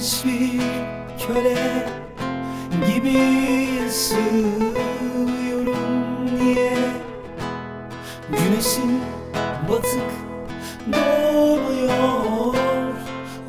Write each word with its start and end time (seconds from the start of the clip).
bezmiş 0.00 0.24
bir 0.24 0.60
köle 1.26 1.86
gibi 2.86 3.20
sığıyorum 3.90 5.76
niye 6.38 6.78
Güneşin 8.30 9.00
batık 9.68 10.10
doğmuyor 10.92 12.54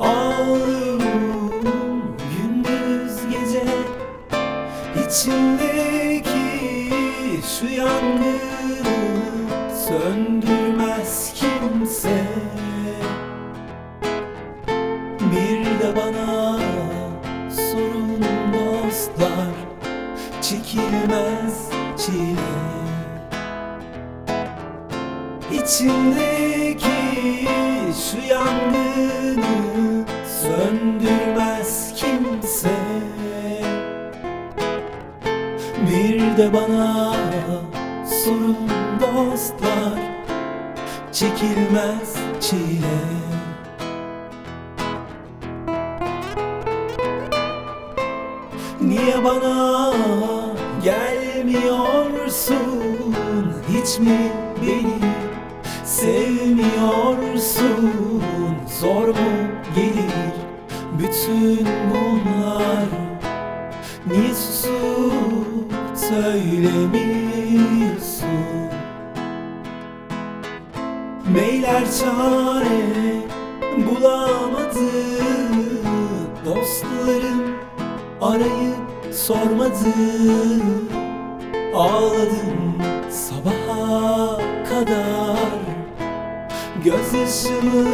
Ağlıyorum 0.00 1.36
gündüz 2.30 3.16
gece. 3.30 3.64
İçimdeki 5.06 6.40
şu 7.58 7.66
yangını 7.66 8.38
söndürmez 9.88 10.61
İçimdeki 25.52 26.88
şu 27.92 28.26
yangını 28.28 30.04
söndürmez 30.42 31.94
kimse. 31.96 32.70
Bir 35.90 36.36
de 36.36 36.52
bana 36.52 37.14
sorun 38.24 38.56
dostlar 39.00 39.98
Çekilmez 41.12 42.16
çile. 42.40 42.98
Niye 48.80 49.24
bana 49.24 49.92
gelmiyorsun 50.84 52.58
Hiç 53.68 53.98
mi 53.98 54.32
beni 54.62 54.98
sevmiyorsun? 55.84 57.92
Zor 58.80 59.08
mu 59.08 59.14
gelir 59.74 60.12
bütün 60.98 61.66
bunlar? 61.90 62.84
Niye 64.06 64.34
susup 64.34 65.72
söylemiyorsun. 65.94 68.28
Meyler 71.34 71.82
çare 72.00 72.82
bulamadı 73.86 74.90
Dostlarım 76.44 77.42
arayıp 78.20 78.71
sormadı 79.26 79.94
Ağladım 81.74 82.82
sabaha 83.10 84.38
kadar. 84.68 85.52
Gözyaşımı 86.84 87.88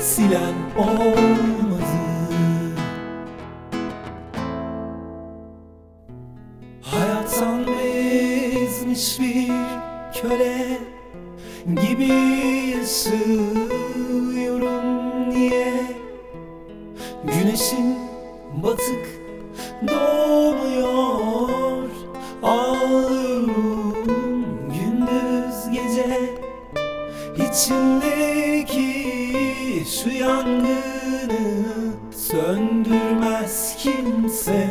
silen 0.00 0.54
olmadı. 0.78 1.94
Hayattan 6.82 7.66
bezmiş 7.66 9.20
bir 9.20 9.52
köle 10.20 10.78
gibi 11.66 12.08
yaşıyorum 12.78 13.70
niye 15.30 15.74
Güneşin 17.24 17.98
batık 18.62 19.23
doğmuyor 19.88 21.88
Ağlıyorum 22.42 24.34
gündüz 24.68 25.70
gece. 25.72 26.20
İçimdeki 27.36 28.94
şu 30.02 30.10
yangını 30.10 30.74
söndürmez 32.10 33.76
kimse. 33.78 34.68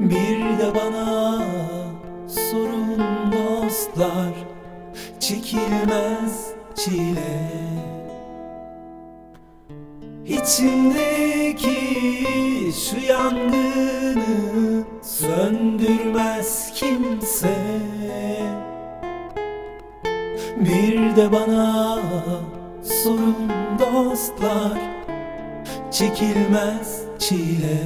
Bir 0.00 0.40
de 0.40 0.74
bana 0.74 1.44
sorun 2.28 2.98
dostlar 3.32 4.34
Çekilmez 5.20 6.46
çile 6.74 7.50
İçimdeki 10.30 11.70
şu 12.72 13.06
yangını 13.06 14.84
söndürmez 15.02 16.72
kimse. 16.74 17.56
Bir 20.56 21.16
de 21.16 21.32
bana 21.32 21.98
sorun 22.82 23.36
dostlar 23.78 24.78
Çekilmez 25.90 27.02
çile. 27.18 27.80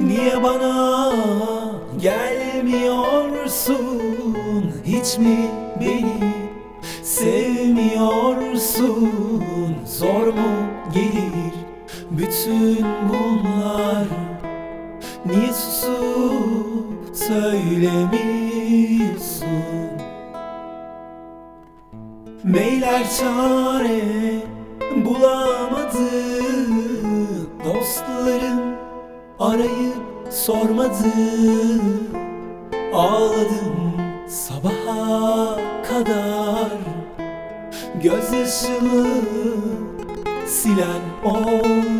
Niye 0.00 0.42
bana 0.42 1.12
gelmiyorsun? 1.98 4.00
Hiç 4.84 5.18
mi 5.18 5.36
beni 5.80 6.49
sevmiyorsun 7.10 9.74
Zor 9.86 10.26
mu 10.26 10.50
gelir 10.94 11.54
bütün 12.10 12.78
bunlar? 13.08 14.06
Niye 15.26 15.52
susup 15.52 17.16
söylemiyorsun? 17.16 19.90
Meyler 22.44 23.02
çare 23.18 24.02
bulamadı 25.04 26.10
Dostlarım 27.64 28.60
arayıp 29.38 30.02
sormadı 30.30 31.12
Ağladım 32.92 33.92
sabaha 34.28 35.56
kadar 35.88 36.70
Gözyaşımı 38.02 39.08
silen 40.46 41.02
olmadı 41.24 41.99